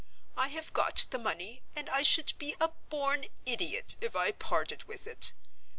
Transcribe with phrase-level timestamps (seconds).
[0.35, 4.85] I have got the money, and I should be a born idiot if I parted
[4.85, 5.33] with it.